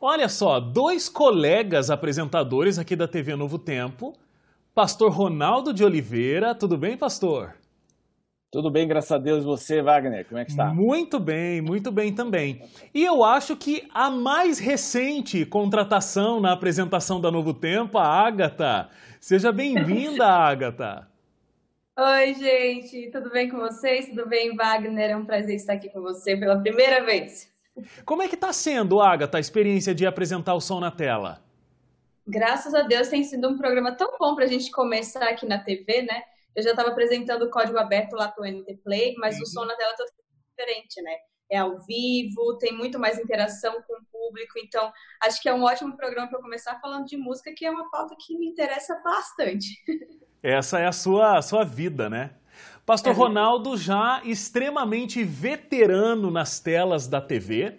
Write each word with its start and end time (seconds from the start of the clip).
Olha 0.00 0.28
só, 0.28 0.60
dois 0.60 1.08
colegas 1.08 1.90
apresentadores 1.90 2.78
aqui 2.78 2.94
da 2.94 3.08
TV 3.08 3.34
Novo 3.34 3.58
Tempo, 3.58 4.16
Pastor 4.72 5.10
Ronaldo 5.10 5.74
de 5.74 5.84
Oliveira. 5.84 6.54
Tudo 6.54 6.78
bem, 6.78 6.96
pastor? 6.96 7.56
Tudo 8.48 8.70
bem, 8.70 8.86
graças 8.86 9.10
a 9.10 9.18
Deus. 9.18 9.42
Você, 9.42 9.82
Wagner, 9.82 10.24
como 10.24 10.38
é 10.38 10.44
que 10.44 10.52
está? 10.52 10.66
Muito 10.72 11.18
bem, 11.18 11.60
muito 11.60 11.90
bem 11.90 12.14
também. 12.14 12.62
E 12.94 13.04
eu 13.04 13.24
acho 13.24 13.56
que 13.56 13.88
a 13.92 14.08
mais 14.08 14.60
recente 14.60 15.44
contratação 15.44 16.38
na 16.38 16.52
apresentação 16.52 17.20
da 17.20 17.32
Novo 17.32 17.52
Tempo, 17.52 17.98
a 17.98 18.06
Ágata. 18.06 18.88
Seja 19.20 19.50
bem-vinda, 19.50 20.24
Ágata. 20.30 21.08
Oi, 21.98 22.34
gente, 22.34 23.10
tudo 23.10 23.30
bem 23.30 23.50
com 23.50 23.58
vocês? 23.58 24.10
Tudo 24.10 24.28
bem, 24.28 24.54
Wagner? 24.54 25.10
É 25.10 25.16
um 25.16 25.26
prazer 25.26 25.56
estar 25.56 25.72
aqui 25.72 25.90
com 25.90 26.00
você 26.00 26.36
pela 26.36 26.60
primeira 26.60 27.04
vez. 27.04 27.52
Como 28.04 28.22
é 28.22 28.28
que 28.28 28.34
está 28.34 28.52
sendo, 28.52 29.00
Agatha, 29.00 29.38
a 29.38 29.40
experiência 29.40 29.94
de 29.94 30.06
apresentar 30.06 30.54
o 30.54 30.60
som 30.60 30.80
na 30.80 30.90
tela? 30.90 31.42
Graças 32.26 32.74
a 32.74 32.82
Deus 32.82 33.08
tem 33.08 33.24
sido 33.24 33.48
um 33.48 33.56
programa 33.56 33.92
tão 33.92 34.18
bom 34.18 34.34
para 34.34 34.44
a 34.44 34.48
gente 34.48 34.70
começar 34.70 35.26
aqui 35.28 35.46
na 35.46 35.58
TV, 35.58 36.02
né? 36.02 36.22
Eu 36.54 36.62
já 36.62 36.70
estava 36.70 36.90
apresentando 36.90 37.42
o 37.42 37.50
código 37.50 37.78
aberto 37.78 38.14
lá 38.14 38.28
para 38.28 38.42
o 38.42 38.46
NT 38.46 38.80
Play, 38.84 39.14
mas 39.18 39.36
uhum. 39.36 39.42
o 39.42 39.46
som 39.46 39.64
na 39.64 39.76
tela 39.76 39.92
é 39.92 39.96
totalmente 39.96 40.24
diferente, 40.50 41.02
né? 41.02 41.12
É 41.50 41.58
ao 41.58 41.78
vivo, 41.80 42.58
tem 42.58 42.76
muito 42.76 42.98
mais 42.98 43.18
interação 43.18 43.80
com 43.86 43.94
o 43.94 44.04
público, 44.12 44.58
então 44.58 44.92
acho 45.22 45.40
que 45.40 45.48
é 45.48 45.54
um 45.54 45.62
ótimo 45.62 45.96
programa 45.96 46.28
para 46.28 46.42
começar 46.42 46.78
falando 46.80 47.06
de 47.06 47.16
música, 47.16 47.54
que 47.56 47.64
é 47.64 47.70
uma 47.70 47.90
pauta 47.90 48.14
que 48.18 48.36
me 48.36 48.46
interessa 48.46 49.00
bastante. 49.02 49.68
Essa 50.42 50.80
é 50.80 50.86
a 50.86 50.92
sua, 50.92 51.38
a 51.38 51.42
sua 51.42 51.64
vida, 51.64 52.10
né? 52.10 52.37
Pastor 52.88 53.12
é. 53.12 53.14
Ronaldo 53.14 53.76
já 53.76 54.22
extremamente 54.24 55.22
veterano 55.22 56.30
nas 56.30 56.58
telas 56.58 57.06
da 57.06 57.20
TV. 57.20 57.74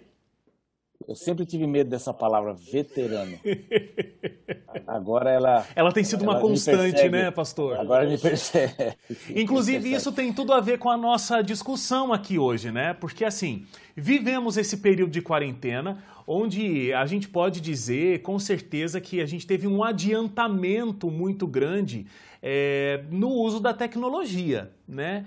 Eu 1.10 1.16
sempre 1.16 1.44
tive 1.44 1.66
medo 1.66 1.90
dessa 1.90 2.14
palavra, 2.14 2.54
veterano. 2.54 3.36
Agora 4.86 5.28
ela. 5.28 5.66
Ela 5.74 5.90
tem 5.90 6.04
sido 6.04 6.22
ela 6.22 6.34
uma 6.34 6.40
constante, 6.40 7.08
né, 7.08 7.32
pastor? 7.32 7.80
Agora 7.80 8.06
me 8.06 8.16
percebe. 8.16 8.96
Inclusive, 9.34 9.78
me 9.78 9.82
percebe. 9.82 9.96
isso 9.96 10.12
tem 10.12 10.32
tudo 10.32 10.52
a 10.52 10.60
ver 10.60 10.78
com 10.78 10.88
a 10.88 10.96
nossa 10.96 11.42
discussão 11.42 12.12
aqui 12.12 12.38
hoje, 12.38 12.70
né? 12.70 12.94
Porque, 12.94 13.24
assim, 13.24 13.66
vivemos 13.96 14.56
esse 14.56 14.76
período 14.76 15.10
de 15.10 15.20
quarentena 15.20 15.98
onde 16.28 16.92
a 16.92 17.04
gente 17.06 17.28
pode 17.28 17.60
dizer 17.60 18.22
com 18.22 18.38
certeza 18.38 19.00
que 19.00 19.20
a 19.20 19.26
gente 19.26 19.44
teve 19.44 19.66
um 19.66 19.82
adiantamento 19.82 21.10
muito 21.10 21.44
grande 21.44 22.06
é, 22.40 23.02
no 23.10 23.30
uso 23.30 23.58
da 23.58 23.74
tecnologia, 23.74 24.70
né? 24.86 25.26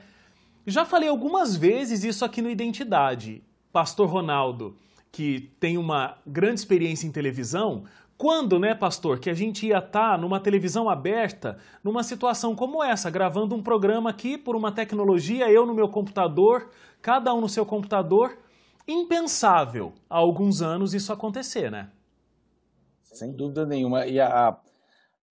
Já 0.65 0.85
falei 0.85 1.09
algumas 1.09 1.57
vezes 1.57 2.05
isso 2.05 2.23
aqui 2.23 2.41
no 2.41 2.49
Identidade. 2.49 3.43
Pastor 3.73 4.07
Ronaldo, 4.07 4.77
que 5.13 5.53
tem 5.59 5.77
uma 5.77 6.17
grande 6.25 6.59
experiência 6.59 7.05
em 7.05 7.11
televisão, 7.11 7.83
quando, 8.17 8.57
né, 8.57 8.73
pastor, 8.73 9.19
que 9.19 9.29
a 9.29 9.33
gente 9.33 9.67
ia 9.67 9.77
estar 9.77 10.13
tá 10.13 10.17
numa 10.17 10.39
televisão 10.39 10.89
aberta, 10.89 11.59
numa 11.83 12.03
situação 12.03 12.55
como 12.55 12.83
essa, 12.83 13.11
gravando 13.11 13.55
um 13.55 13.61
programa 13.61 14.09
aqui 14.09 14.39
por 14.39 14.55
uma 14.55 14.71
tecnologia, 14.71 15.51
eu 15.51 15.67
no 15.67 15.73
meu 15.73 15.87
computador, 15.87 16.71
cada 16.99 17.31
um 17.31 17.41
no 17.41 17.47
seu 17.47 17.63
computador, 17.63 18.39
impensável 18.87 19.93
há 20.09 20.17
alguns 20.17 20.63
anos 20.63 20.95
isso 20.95 21.13
acontecer, 21.13 21.69
né? 21.69 21.91
Sem 23.03 23.31
dúvida 23.31 23.67
nenhuma. 23.67 24.07
E 24.07 24.19
a, 24.19 24.57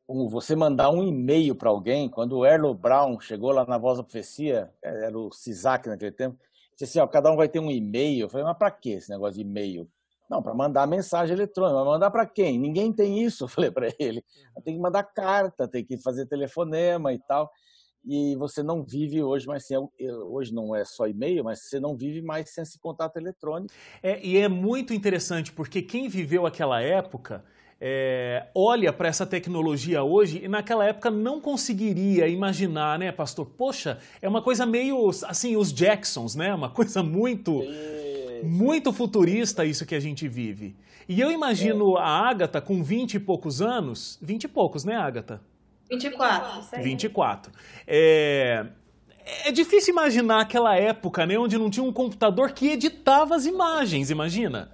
um, 0.09 0.29
você 0.29 0.55
mandar 0.55 0.91
um 0.91 1.03
e-mail 1.03 1.57
para 1.57 1.71
alguém, 1.71 2.09
quando 2.09 2.39
o 2.39 2.47
Erlo 2.47 2.73
Brown 2.73 3.19
chegou 3.19 3.51
lá 3.51 3.67
na 3.67 3.79
Voz 3.79 3.99
da 3.99 4.05
Profecia, 4.05 4.71
era 4.81 5.19
o 5.19 5.33
CISAC 5.33 5.89
naquele 5.89 6.13
tempo, 6.13 6.39
disse 6.73 6.85
assim, 6.85 7.01
ó, 7.01 7.07
cada 7.07 7.31
um 7.31 7.37
vai 7.37 7.49
ter 7.49 7.61
um 7.61 7.71
e-mail. 7.71 8.25
Eu 8.25 8.29
falei, 8.29 8.47
mas 8.47 8.57
para 8.57 8.71
que 8.71 8.91
esse 8.91 9.11
negócio 9.11 9.35
de 9.35 9.41
e-mail? 9.43 9.89
Não, 10.29 10.43
para 10.43 10.55
mandar 10.55 10.87
mensagem 10.87 11.35
eletrônica. 11.35 11.77
Mas 11.77 11.87
mandar 11.87 12.11
para 12.11 12.27
quem? 12.27 12.59
Ninguém 12.59 12.93
tem 12.93 13.23
isso, 13.23 13.45
eu 13.45 13.49
falei 13.49 13.71
para 13.71 13.89
ele. 13.99 14.25
Tem 14.65 14.75
que 14.75 14.81
mandar 14.81 15.03
carta, 15.03 15.69
tem 15.69 15.85
que 15.85 15.99
fazer 15.99 16.27
telefonema 16.27 17.13
e 17.13 17.19
tal. 17.19 17.51
E 18.05 18.35
você 18.37 18.63
não 18.63 18.83
vive 18.83 19.23
hoje 19.23 19.47
mais 19.47 19.65
sem. 19.67 19.79
Hoje 20.29 20.53
não 20.53 20.75
é 20.75 20.85
só 20.85 21.07
e-mail, 21.07 21.45
mas 21.45 21.61
você 21.69 21.79
não 21.79 21.97
vive 21.97 22.21
mais 22.21 22.51
sem 22.51 22.63
esse 22.63 22.79
contato 22.79 23.17
eletrônico. 23.17 23.73
É, 24.03 24.25
e 24.25 24.39
é 24.39 24.49
muito 24.49 24.93
interessante, 24.93 25.53
porque 25.53 25.83
quem 25.83 26.09
viveu 26.09 26.45
aquela 26.45 26.81
época 26.81 27.45
é, 27.85 28.47
olha 28.55 28.93
para 28.93 29.09
essa 29.09 29.27
tecnologia 29.27 30.05
hoje 30.05 30.41
e 30.45 30.47
naquela 30.47 30.85
época 30.87 31.11
não 31.11 31.41
conseguiria 31.41 32.29
imaginar, 32.29 32.97
né, 32.97 33.11
pastor? 33.11 33.45
Poxa, 33.45 33.99
é 34.23 34.29
uma 34.29 34.41
coisa 34.41 34.65
meio 34.65 35.11
assim, 35.27 35.57
os 35.57 35.73
Jacksons, 35.73 36.37
né? 36.37 36.55
Uma 36.55 36.71
coisa 36.71 37.03
muito, 37.03 37.61
muito 38.45 38.93
futurista 38.93 39.65
isso 39.65 39.85
que 39.85 39.97
a 39.97 40.01
gente 40.01 40.29
vive. 40.29 40.77
E 41.09 41.21
eu 41.21 41.33
imagino 41.33 41.99
é. 41.99 42.01
a 42.03 42.07
Ágata 42.07 42.61
com 42.61 42.85
20 42.85 43.15
e 43.15 43.19
poucos 43.19 43.61
anos, 43.61 44.17
20 44.23 44.45
e 44.45 44.49
poucos, 44.49 44.85
né, 44.85 44.95
Ágata? 44.95 45.41
24. 45.91 46.83
24. 46.85 47.53
É, 47.85 48.65
é 49.45 49.51
difícil 49.51 49.93
imaginar 49.93 50.43
aquela 50.43 50.77
época, 50.77 51.27
né, 51.27 51.37
onde 51.37 51.59
não 51.59 51.69
tinha 51.69 51.83
um 51.83 51.93
computador 51.93 52.53
que 52.53 52.69
editava 52.69 53.35
as 53.35 53.45
imagens, 53.45 54.09
imagina 54.09 54.71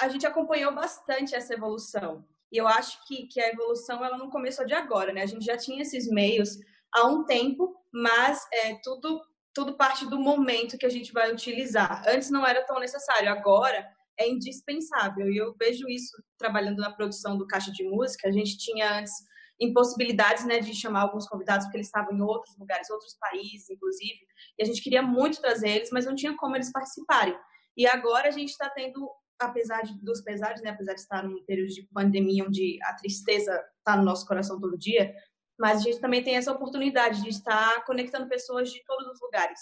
a 0.00 0.08
gente 0.08 0.26
acompanhou 0.26 0.74
bastante 0.74 1.34
essa 1.34 1.54
evolução. 1.54 2.24
E 2.52 2.56
eu 2.56 2.68
acho 2.68 3.04
que, 3.06 3.26
que 3.26 3.40
a 3.40 3.48
evolução 3.48 4.04
ela 4.04 4.16
não 4.16 4.30
começou 4.30 4.64
de 4.66 4.74
agora, 4.74 5.12
né? 5.12 5.22
A 5.22 5.26
gente 5.26 5.44
já 5.44 5.56
tinha 5.56 5.82
esses 5.82 6.08
meios 6.08 6.58
há 6.92 7.06
um 7.06 7.24
tempo, 7.24 7.74
mas 7.92 8.46
é, 8.52 8.78
tudo, 8.82 9.20
tudo 9.52 9.76
parte 9.76 10.06
do 10.06 10.18
momento 10.18 10.78
que 10.78 10.86
a 10.86 10.90
gente 10.90 11.12
vai 11.12 11.32
utilizar. 11.32 12.04
Antes 12.06 12.30
não 12.30 12.46
era 12.46 12.64
tão 12.64 12.78
necessário, 12.78 13.30
agora 13.30 13.86
é 14.18 14.28
indispensável. 14.28 15.30
E 15.30 15.36
eu 15.36 15.54
vejo 15.58 15.88
isso 15.88 16.22
trabalhando 16.38 16.78
na 16.78 16.92
produção 16.92 17.36
do 17.36 17.46
Caixa 17.46 17.72
de 17.72 17.84
Música. 17.84 18.28
A 18.28 18.32
gente 18.32 18.56
tinha 18.58 18.98
antes 18.98 19.12
impossibilidades 19.60 20.44
né, 20.44 20.60
de 20.60 20.74
chamar 20.74 21.02
alguns 21.02 21.26
convidados, 21.26 21.66
porque 21.66 21.78
eles 21.78 21.86
estavam 21.86 22.14
em 22.14 22.20
outros 22.20 22.56
lugares, 22.58 22.90
outros 22.90 23.16
países, 23.18 23.68
inclusive. 23.70 24.18
E 24.58 24.62
a 24.62 24.66
gente 24.66 24.82
queria 24.82 25.02
muito 25.02 25.40
trazer 25.40 25.68
eles, 25.68 25.90
mas 25.90 26.06
não 26.06 26.14
tinha 26.14 26.36
como 26.36 26.56
eles 26.56 26.70
participarem. 26.70 27.36
E 27.76 27.86
agora 27.86 28.28
a 28.28 28.30
gente 28.30 28.50
está 28.50 28.68
tendo 28.70 29.10
apesar 29.40 29.82
de, 29.82 29.98
dos 30.02 30.20
pesares, 30.20 30.62
né, 30.62 30.70
apesar 30.70 30.94
de 30.94 31.00
estar 31.00 31.22
num 31.22 31.44
período 31.44 31.68
de 31.68 31.86
pandemia 31.92 32.44
onde 32.44 32.78
a 32.82 32.94
tristeza 32.94 33.52
está 33.78 33.96
no 33.96 34.04
nosso 34.04 34.26
coração 34.26 34.58
todo 34.58 34.78
dia, 34.78 35.14
mas 35.58 35.80
a 35.80 35.82
gente 35.82 36.00
também 36.00 36.22
tem 36.22 36.36
essa 36.36 36.52
oportunidade 36.52 37.22
de 37.22 37.28
estar 37.28 37.84
conectando 37.84 38.28
pessoas 38.28 38.70
de 38.70 38.82
todos 38.84 39.06
os 39.08 39.20
lugares 39.20 39.58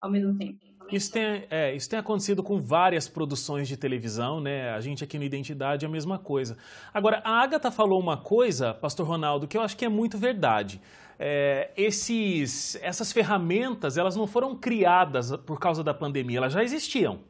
ao 0.00 0.10
mesmo 0.10 0.36
tempo. 0.36 0.58
Isso 0.90 1.12
tem, 1.12 1.46
é, 1.48 1.74
isso 1.74 1.88
tem 1.88 1.98
acontecido 1.98 2.42
com 2.42 2.60
várias 2.60 3.08
produções 3.08 3.68
de 3.68 3.76
televisão, 3.76 4.40
né? 4.40 4.70
A 4.70 4.80
gente 4.80 5.04
aqui 5.04 5.16
no 5.16 5.22
Identidade 5.24 5.84
é 5.84 5.88
a 5.88 5.90
mesma 5.90 6.18
coisa. 6.18 6.56
Agora, 6.92 7.22
a 7.24 7.40
Agatha 7.40 7.70
falou 7.70 8.00
uma 8.00 8.16
coisa, 8.16 8.74
Pastor 8.74 9.06
Ronaldo, 9.06 9.46
que 9.46 9.56
eu 9.56 9.62
acho 9.62 9.76
que 9.76 9.84
é 9.84 9.88
muito 9.88 10.18
verdade. 10.18 10.80
É, 11.18 11.70
esses, 11.76 12.76
essas 12.82 13.12
ferramentas, 13.12 13.96
elas 13.96 14.16
não 14.16 14.26
foram 14.26 14.56
criadas 14.56 15.36
por 15.36 15.60
causa 15.60 15.84
da 15.84 15.94
pandemia, 15.94 16.38
elas 16.38 16.52
já 16.52 16.64
existiam 16.64 17.20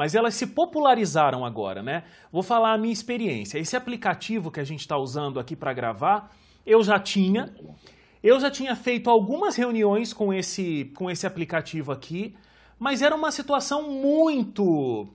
mas 0.00 0.14
elas 0.14 0.34
se 0.34 0.46
popularizaram 0.46 1.44
agora, 1.44 1.82
né? 1.82 2.04
Vou 2.32 2.42
falar 2.42 2.72
a 2.72 2.78
minha 2.78 2.90
experiência. 2.90 3.58
Esse 3.58 3.76
aplicativo 3.76 4.50
que 4.50 4.58
a 4.58 4.64
gente 4.64 4.80
está 4.80 4.96
usando 4.96 5.38
aqui 5.38 5.54
para 5.54 5.74
gravar, 5.74 6.34
eu 6.64 6.82
já 6.82 6.98
tinha. 6.98 7.54
Eu 8.22 8.40
já 8.40 8.50
tinha 8.50 8.74
feito 8.74 9.10
algumas 9.10 9.56
reuniões 9.56 10.14
com 10.14 10.32
esse, 10.32 10.90
com 10.96 11.10
esse 11.10 11.26
aplicativo 11.26 11.92
aqui, 11.92 12.34
mas 12.78 13.02
era 13.02 13.14
uma 13.14 13.30
situação 13.30 13.90
muito 13.90 15.06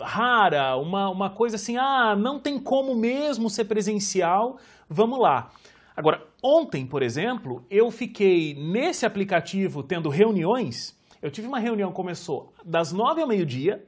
rara, 0.00 0.76
uma, 0.76 1.08
uma 1.08 1.30
coisa 1.30 1.54
assim, 1.54 1.76
ah, 1.76 2.16
não 2.16 2.40
tem 2.40 2.58
como 2.58 2.96
mesmo 2.96 3.48
ser 3.48 3.66
presencial, 3.66 4.58
vamos 4.90 5.20
lá. 5.20 5.52
Agora, 5.96 6.20
ontem, 6.42 6.84
por 6.84 7.04
exemplo, 7.04 7.64
eu 7.70 7.92
fiquei 7.92 8.54
nesse 8.54 9.06
aplicativo 9.06 9.84
tendo 9.84 10.08
reuniões. 10.08 11.00
Eu 11.22 11.30
tive 11.30 11.46
uma 11.46 11.60
reunião 11.60 11.92
começou 11.92 12.52
das 12.64 12.92
nove 12.92 13.22
ao 13.22 13.28
meio-dia, 13.28 13.86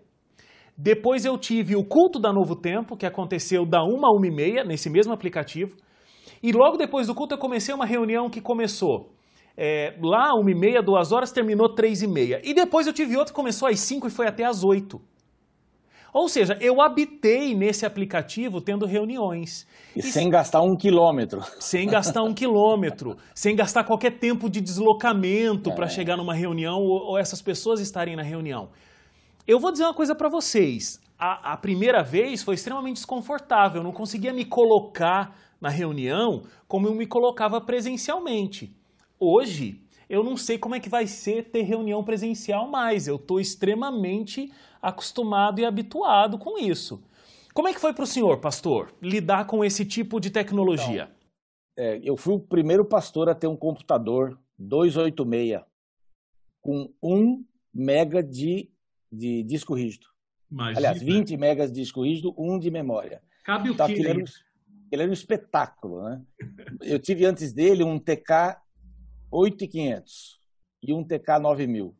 depois 0.77 1.25
eu 1.25 1.39
tive 1.39 1.77
o 1.77 1.85
culto 1.85 2.19
da 2.19 2.33
Novo 2.33 2.57
Tempo, 2.57 2.97
que 2.97 3.07
aconteceu 3.07 3.65
da 3.65 3.83
1 3.85 4.07
a 4.07 4.11
1 4.21 4.25
e 4.25 4.31
meia, 4.31 4.65
nesse 4.65 4.91
mesmo 4.91 5.13
aplicativo. 5.13 5.77
E 6.43 6.53
logo 6.53 6.77
depois 6.77 7.07
do 7.07 7.15
culto 7.15 7.35
eu 7.35 7.39
comecei 7.39 7.75
uma 7.75 7.87
reunião 7.87 8.29
que 8.29 8.41
começou 8.41 9.11
é, 9.57 9.97
lá 10.03 10.35
1 10.35 10.49
e 10.49 10.55
meia, 10.55 10.83
2 10.83 11.13
horas, 11.13 11.31
terminou 11.31 11.69
3 11.69 12.03
e 12.03 12.09
meia. 12.09 12.41
E 12.43 12.53
depois 12.53 12.87
eu 12.87 12.93
tive 12.93 13.17
outra 13.17 13.33
que 13.33 13.37
começou 13.37 13.69
às 13.69 13.79
5 13.81 14.09
e 14.09 14.11
foi 14.11 14.27
até 14.27 14.45
às 14.45 14.65
8. 14.65 15.01
Ou 16.13 16.29
seja, 16.29 16.57
eu 16.61 16.81
habitei 16.81 17.57
nesse 17.57 17.85
aplicativo 17.85 18.61
tendo 18.61 18.87
reuniões. 18.87 19.67
E, 19.97 19.99
e 19.99 20.03
sem 20.03 20.31
gastar 20.31 20.61
um 20.63 20.77
quilômetro. 20.77 21.41
Sem 21.59 21.89
gastar 21.89 22.23
um 22.23 22.33
quilômetro. 22.33 23.17
sem 23.35 23.57
gastar 23.57 23.83
qualquer 23.83 24.19
tempo 24.19 24.49
de 24.49 24.61
deslocamento 24.61 25.71
é. 25.71 25.75
para 25.75 25.89
chegar 25.89 26.17
numa 26.17 26.35
reunião 26.35 26.79
ou, 26.79 27.11
ou 27.11 27.19
essas 27.19 27.43
pessoas 27.43 27.81
estarem 27.81 28.15
na 28.15 28.23
reunião. 28.23 28.69
Eu 29.47 29.61
vou 29.61 29.71
dizer 29.71 29.85
uma 29.85 29.93
coisa 29.93 30.15
para 30.15 30.29
vocês. 30.29 30.99
A, 31.19 31.53
a, 31.53 31.57
primeira 31.57 32.03
vez 32.03 32.43
foi 32.43 32.55
extremamente 32.55 32.97
desconfortável. 32.97 33.81
Eu 33.81 33.85
não 33.85 33.93
conseguia 33.93 34.33
me 34.33 34.45
colocar 34.45 35.39
na 35.61 35.69
reunião 35.69 36.45
como 36.67 36.87
eu 36.87 36.95
me 36.95 37.07
colocava 37.07 37.61
presencialmente. 37.61 38.75
Hoje, 39.21 39.83
eu 40.09 40.25
não 40.25 40.37
sei 40.37 40.59
como 40.59 40.75
é 40.75 40.81
que 40.81 40.89
vai 40.89 41.07
ser 41.07 41.51
ter 41.51 41.63
reunião 41.63 42.03
presencial 42.03 42.69
mais. 42.69 43.07
Eu 43.07 43.17
estou 43.17 43.39
extremamente 43.39 44.51
acostumado 44.81 45.61
e 45.61 45.67
habituado 45.67 46.39
com 46.39 46.59
isso. 46.59 47.03
Como 47.53 47.69
é 47.69 47.75
que 47.75 47.81
foi 47.81 47.93
para 47.93 48.05
o 48.05 48.07
senhor, 48.07 48.41
pastor, 48.41 48.95
lidar 49.01 49.47
com 49.47 49.63
esse 49.63 49.85
tipo 49.85 50.19
de 50.19 50.31
tecnologia? 50.31 51.05
Então, 51.05 51.85
é, 51.85 52.01
eu 52.03 52.17
fui 52.17 52.35
o 52.35 52.41
primeiro 52.41 52.85
pastor 52.85 53.29
a 53.29 53.35
ter 53.35 53.47
um 53.47 53.57
computador 53.57 54.39
286 54.59 55.61
com 56.63 56.91
1 57.03 57.45
mega 57.73 58.23
de, 58.23 58.71
de 59.15 59.43
disco 59.43 59.75
rígido. 59.75 60.07
Imagina. 60.51 60.79
Aliás, 60.79 61.03
20 61.03 61.37
megas 61.37 61.73
de 61.73 61.81
disco 61.81 62.05
rígido, 62.05 62.35
1 62.39 62.59
de 62.59 62.71
memória. 62.71 63.23
Cabe 63.45 63.71
o 63.71 63.75
então, 63.75 63.87
quê? 63.87 63.95
Ele 63.95 64.09
era, 64.09 64.19
um, 64.19 64.25
ele 64.91 65.03
era 65.03 65.11
um 65.11 65.15
espetáculo, 65.15 66.03
né? 66.03 66.23
Eu 66.83 66.99
tive 66.99 67.25
antes 67.25 67.53
dele 67.53 67.83
um 67.83 67.99
TK 67.99 68.57
8500 69.31 70.41
e 70.83 70.93
um 70.93 71.03
TK 71.03 71.39
9000, 71.41 71.97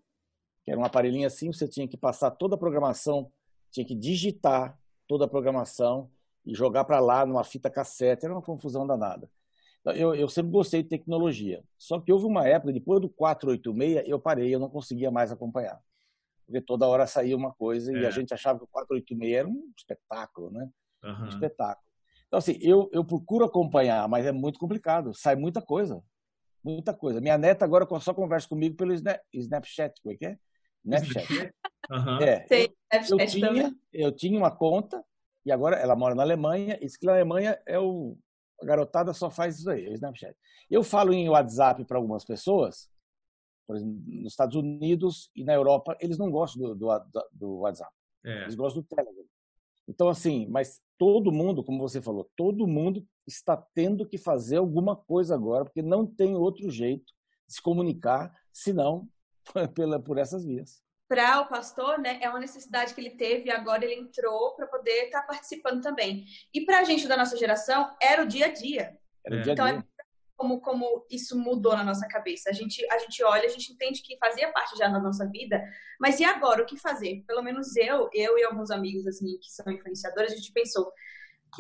que 0.65 0.71
era 0.71 0.81
um 0.81 0.85
aparelhinho 0.85 1.27
assim, 1.27 1.53
você 1.53 1.67
tinha 1.67 1.89
que 1.89 1.97
passar 1.97 2.31
toda 2.31 2.55
a 2.55 2.59
programação, 2.59 3.31
tinha 3.71 3.85
que 3.85 3.95
digitar 3.95 4.79
toda 5.09 5.25
a 5.25 5.29
programação 5.29 6.11
e 6.47 6.55
jogar 6.55 6.85
para 6.85 7.01
lá 7.01 7.27
numa 7.27 7.45
fita 7.45 7.71
cassete, 7.71 8.25
era 8.25 8.35
uma 8.35 8.43
confusão 8.43 8.87
danada. 8.87 9.29
Então, 9.81 9.93
eu, 9.93 10.15
eu, 10.15 10.29
sempre 10.29 10.51
gostei 10.51 10.83
de 10.83 10.89
tecnologia. 10.89 11.63
Só 11.79 12.01
que 12.01 12.11
houve 12.11 12.25
uma 12.25 12.47
época, 12.49 12.73
depois 12.73 13.01
do 13.01 13.09
486, 13.09 14.09
eu 14.09 14.19
parei, 14.19 14.55
eu 14.55 14.59
não 14.59 14.71
conseguia 14.71 15.11
mais 15.11 15.31
acompanhar. 15.31 15.79
Porque 16.47 16.61
toda 16.61 16.87
hora 16.87 17.07
saía 17.07 17.37
uma 17.37 17.53
coisa 17.53 17.93
é. 17.93 18.01
e 18.01 18.05
a 18.05 18.09
é. 18.09 18.13
gente 18.13 18.35
achava 18.35 18.59
que 18.59 18.65
o 18.65 18.69
486 18.69 19.35
era 19.35 19.49
um 19.49 19.73
espetáculo, 19.77 20.51
né? 20.51 20.69
Uhum. 21.03 21.25
Um 21.25 21.29
espetáculo. 21.29 21.85
Então, 22.27 22.39
assim, 22.39 22.59
eu, 22.61 22.91
eu 22.93 23.05
procuro 23.05 23.45
acompanhar, 23.45 24.09
mas 24.09 24.27
é 24.27 24.33
muito 24.33 24.59
complicado. 24.59 25.15
Sai 25.15 25.37
muita 25.37 25.63
coisa. 25.63 26.03
Muita 26.63 26.95
coisa. 26.95 27.21
Minha 27.21 27.39
neta 27.39 27.65
agora 27.65 27.87
só 28.01 28.13
conversa 28.13 28.49
comigo 28.49 28.77
pelo 28.77 28.93
Snapchat. 29.33 30.01
Como 30.03 30.15
é 30.15 30.17
que 30.17 30.27
é? 30.27 30.39
Snapchat. 30.85 31.53
Uhum. 31.91 32.19
É. 32.23 32.47
eu, 32.51 33.19
eu, 33.19 33.27
tinha, 33.27 33.77
eu 33.93 34.13
tinha 34.13 34.39
uma 34.39 34.51
conta 34.51 35.05
e 35.45 35.53
agora 35.53 35.77
ela 35.77 35.95
mora 35.95 36.15
na 36.15 36.23
Alemanha. 36.23 36.79
E 36.81 36.87
diz 36.87 36.97
que 36.97 37.07
na 37.07 37.13
Alemanha 37.13 37.61
é 37.67 37.79
o, 37.79 38.17
a 38.61 38.67
garotada 38.67 39.13
só 39.13 39.31
faz 39.31 39.59
isso 39.59 39.71
aí, 39.71 39.87
é 39.87 39.91
o 39.91 39.95
Snapchat. 39.95 40.35
Eu 40.71 40.83
falo 40.83 41.13
em 41.13 41.29
WhatsApp 41.29 41.85
para 41.85 41.99
algumas 41.99 42.25
pessoas, 42.25 42.89
por 43.67 43.77
exemplo, 43.77 44.03
nos 44.07 44.33
Estados 44.33 44.57
Unidos 44.57 45.31
e 45.35 45.45
na 45.45 45.55
Europa, 45.55 45.97
eles 46.01 46.19
não 46.19 46.31
gostam 46.31 46.63
do, 46.63 46.75
do, 46.75 47.29
do 47.33 47.59
WhatsApp. 47.59 47.93
É. 48.25 48.43
Eles 48.43 48.55
gostam 48.55 48.83
do 48.83 48.89
Telegram. 48.89 49.25
Então, 49.87 50.09
assim, 50.09 50.47
mas 50.49 50.81
todo 50.99 51.33
mundo, 51.33 51.63
como 51.63 51.79
você 51.79 52.01
falou, 52.01 52.31
todo 52.37 52.67
mundo 52.67 53.07
está 53.27 53.57
tendo 53.57 54.07
que 54.07 54.17
fazer 54.17 54.57
alguma 54.57 54.97
coisa 54.97 55.35
agora, 55.35 55.65
porque 55.65 55.83
não 55.83 56.07
tem 56.07 56.35
outro 56.35 56.71
jeito 56.71 57.13
de 57.47 57.55
se 57.55 57.63
comunicar 57.63 58.33
senão 58.53 59.09
pela, 59.75 60.01
por 60.01 60.19
essas 60.19 60.45
vias. 60.45 60.83
Para 61.07 61.43
o 61.43 61.49
pastor, 61.49 61.99
né, 61.99 62.19
é 62.23 62.29
uma 62.31 62.41
necessidade 62.41 62.95
que 62.95 63.01
ele 63.01 63.11
teve 63.11 63.49
e 63.49 63.51
agora 63.51 63.85
ele 63.85 64.01
entrou 64.01 64.55
para 64.57 64.67
poder 64.67 65.05
estar 65.05 65.21
tá 65.21 65.27
participando 65.27 65.83
também. 65.83 66.25
E 66.53 66.65
para 66.65 66.81
a 66.81 66.85
gente 66.85 67.07
da 67.07 67.17
nossa 67.17 67.37
geração, 67.37 67.95
era 68.01 68.23
o 68.23 68.27
dia 68.27 68.47
a 68.47 68.53
dia. 68.53 68.99
Era 69.25 69.37
o 69.37 69.43
dia 69.43 69.53
a 69.53 69.55
então, 69.55 69.67
dia. 69.67 69.75
Então, 69.77 69.89
é 69.94 69.94
como, 70.45 70.61
como 70.61 71.07
isso 71.11 71.39
mudou 71.39 71.75
na 71.75 71.83
nossa 71.83 72.07
cabeça. 72.07 72.51
A 72.51 72.53
gente, 72.53 72.85
a 72.91 72.99
gente 72.99 73.23
olha, 73.25 73.47
a 73.47 73.49
gente 73.49 73.73
entende 73.73 74.03
que 74.03 74.19
fazia 74.19 74.53
parte 74.53 74.77
já 74.77 74.89
da 74.89 75.01
nossa 75.01 75.27
vida, 75.29 75.63
mas 75.99 76.21
e 76.21 76.25
agora? 76.25 76.63
O 76.63 76.67
que 76.67 76.77
fazer? 76.77 77.25
Pelo 77.27 77.43
menos 77.43 77.75
eu, 77.77 78.11
eu 78.13 78.39
e 78.39 78.45
alguns 78.45 78.71
amigos 78.71 79.07
assim 79.07 79.39
que 79.39 79.51
são 79.51 79.73
influenciadores, 79.73 80.33
a 80.33 80.37
gente 80.37 80.53
pensou 80.53 80.93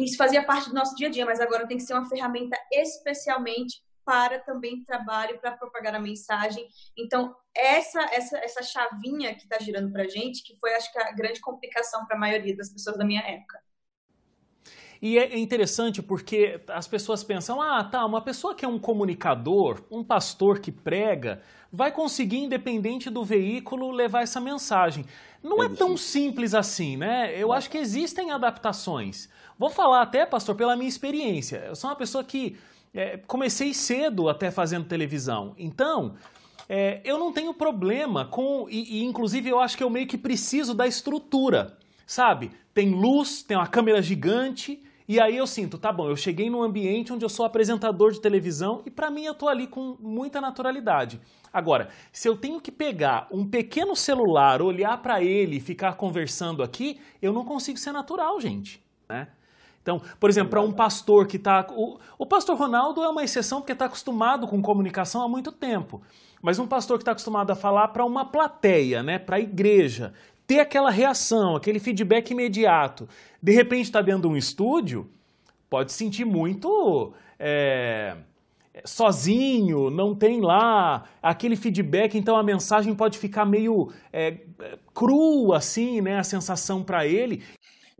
isso 0.00 0.16
fazia 0.16 0.44
parte 0.44 0.68
do 0.68 0.74
nosso 0.74 0.96
dia 0.96 1.06
a 1.06 1.10
dia, 1.10 1.24
mas 1.24 1.40
agora 1.40 1.68
tem 1.68 1.76
que 1.76 1.84
ser 1.84 1.94
uma 1.94 2.08
ferramenta 2.08 2.58
especialmente 2.72 3.80
para 4.04 4.40
também 4.40 4.84
trabalho, 4.84 5.38
para 5.38 5.56
propagar 5.56 5.94
a 5.94 6.00
mensagem. 6.00 6.66
Então, 6.98 7.34
essa 7.56 8.02
essa, 8.12 8.36
essa 8.38 8.62
chavinha 8.62 9.34
que 9.36 9.44
está 9.44 9.58
girando 9.60 9.92
para 9.92 10.02
a 10.02 10.08
gente, 10.08 10.42
que 10.42 10.58
foi, 10.58 10.74
acho 10.74 10.92
que, 10.92 10.98
a 10.98 11.12
grande 11.12 11.40
complicação 11.40 12.04
para 12.04 12.16
a 12.16 12.20
maioria 12.20 12.56
das 12.56 12.70
pessoas 12.70 12.98
da 12.98 13.04
minha 13.04 13.22
época. 13.22 13.58
E 15.04 15.18
é 15.18 15.38
interessante 15.38 16.00
porque 16.00 16.58
as 16.66 16.88
pessoas 16.88 17.22
pensam: 17.22 17.60
ah, 17.60 17.84
tá, 17.84 18.06
uma 18.06 18.22
pessoa 18.22 18.54
que 18.54 18.64
é 18.64 18.68
um 18.68 18.78
comunicador, 18.78 19.82
um 19.90 20.02
pastor 20.02 20.60
que 20.60 20.72
prega, 20.72 21.42
vai 21.70 21.92
conseguir, 21.92 22.38
independente 22.38 23.10
do 23.10 23.22
veículo, 23.22 23.90
levar 23.90 24.22
essa 24.22 24.40
mensagem. 24.40 25.04
Não 25.42 25.62
é, 25.62 25.66
é 25.66 25.68
tão 25.68 25.94
simples 25.94 26.54
assim, 26.54 26.96
né? 26.96 27.38
Eu 27.38 27.52
acho 27.52 27.68
que 27.68 27.76
existem 27.76 28.30
adaptações. 28.30 29.28
Vou 29.58 29.68
falar 29.68 30.00
até, 30.00 30.24
pastor, 30.24 30.56
pela 30.56 30.74
minha 30.74 30.88
experiência. 30.88 31.58
Eu 31.66 31.76
sou 31.76 31.90
uma 31.90 31.96
pessoa 31.96 32.24
que 32.24 32.56
é, 32.94 33.18
comecei 33.26 33.74
cedo 33.74 34.30
até 34.30 34.50
fazendo 34.50 34.86
televisão. 34.86 35.54
Então, 35.58 36.14
é, 36.66 37.02
eu 37.04 37.18
não 37.18 37.30
tenho 37.30 37.52
problema 37.52 38.24
com. 38.24 38.66
E, 38.70 39.00
e, 39.00 39.04
inclusive, 39.04 39.50
eu 39.50 39.60
acho 39.60 39.76
que 39.76 39.84
eu 39.84 39.90
meio 39.90 40.06
que 40.06 40.16
preciso 40.16 40.72
da 40.72 40.86
estrutura. 40.86 41.76
Sabe? 42.06 42.52
Tem 42.72 42.88
luz, 42.88 43.42
tem 43.42 43.54
uma 43.54 43.66
câmera 43.66 44.00
gigante 44.00 44.82
e 45.06 45.20
aí 45.20 45.36
eu 45.36 45.46
sinto, 45.46 45.76
tá 45.76 45.92
bom, 45.92 46.08
eu 46.08 46.16
cheguei 46.16 46.48
num 46.48 46.62
ambiente 46.62 47.12
onde 47.12 47.24
eu 47.24 47.28
sou 47.28 47.44
apresentador 47.44 48.10
de 48.10 48.20
televisão 48.20 48.80
e 48.86 48.90
para 48.90 49.10
mim 49.10 49.24
eu 49.24 49.34
tô 49.34 49.48
ali 49.48 49.66
com 49.66 49.96
muita 50.00 50.40
naturalidade. 50.40 51.20
Agora, 51.52 51.88
se 52.10 52.26
eu 52.26 52.36
tenho 52.36 52.58
que 52.60 52.72
pegar 52.72 53.28
um 53.30 53.46
pequeno 53.46 53.94
celular, 53.94 54.62
olhar 54.62 54.96
para 55.02 55.22
ele 55.22 55.56
e 55.56 55.60
ficar 55.60 55.94
conversando 55.96 56.62
aqui, 56.62 56.98
eu 57.20 57.32
não 57.32 57.44
consigo 57.44 57.78
ser 57.78 57.92
natural, 57.92 58.40
gente, 58.40 58.82
né? 59.08 59.28
Então, 59.82 60.00
por 60.18 60.30
exemplo, 60.30 60.48
para 60.48 60.62
um 60.62 60.72
pastor 60.72 61.26
que 61.26 61.36
está. 61.36 61.66
O, 61.76 61.98
o, 62.18 62.26
pastor 62.26 62.56
Ronaldo 62.56 63.04
é 63.04 63.08
uma 63.08 63.22
exceção 63.22 63.60
porque 63.60 63.72
está 63.72 63.84
acostumado 63.84 64.48
com 64.48 64.62
comunicação 64.62 65.20
há 65.22 65.28
muito 65.28 65.52
tempo. 65.52 66.00
Mas 66.42 66.58
um 66.58 66.66
pastor 66.66 66.96
que 66.96 67.02
está 67.02 67.12
acostumado 67.12 67.50
a 67.50 67.54
falar 67.54 67.88
para 67.88 68.04
uma 68.04 68.24
plateia, 68.24 69.02
né, 69.02 69.18
para 69.18 69.36
a 69.36 69.40
igreja, 69.40 70.14
ter 70.46 70.60
aquela 70.60 70.90
reação, 70.90 71.56
aquele 71.56 71.78
feedback 71.78 72.30
imediato, 72.30 73.08
de 73.42 73.52
repente 73.52 73.84
está 73.84 74.02
dentro 74.02 74.22
de 74.22 74.28
um 74.28 74.36
estúdio, 74.36 75.10
pode 75.68 75.92
sentir 75.92 76.24
muito 76.24 77.14
é, 77.38 78.16
sozinho, 78.84 79.90
não 79.90 80.14
tem 80.14 80.40
lá 80.40 81.08
aquele 81.22 81.56
feedback, 81.56 82.16
então 82.16 82.36
a 82.36 82.42
mensagem 82.42 82.94
pode 82.94 83.18
ficar 83.18 83.44
meio 83.44 83.92
é, 84.12 84.38
crua, 84.92 85.58
assim, 85.58 86.00
né, 86.00 86.18
a 86.18 86.24
sensação 86.24 86.82
para 86.82 87.06
ele. 87.06 87.42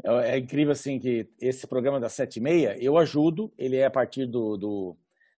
É, 0.03 0.35
é, 0.35 0.39
incrível, 0.39 0.73
assim, 0.73 0.99
que 0.99 1.29
esse 1.41 1.67
programa 1.67 2.01
e 2.37 2.41
meia, 2.41 2.77
eu 2.81 2.99
ajudo, 2.99 3.53
ele 3.57 3.77
é 3.77 3.87
a 3.87 3.91
partir 3.91 4.27
do, 4.27 4.57
do, 4.57 4.97